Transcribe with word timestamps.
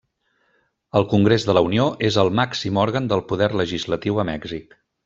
El 0.99 1.05
Congrés 1.11 1.45
de 1.49 1.55
la 1.57 1.63
Unió 1.67 1.85
és 2.09 2.19
el 2.25 2.35
màxim 2.43 2.83
òrgan 2.87 3.13
del 3.13 3.25
poder 3.35 3.53
legislatiu 3.65 4.25
a 4.27 4.31
Mèxic. 4.37 4.81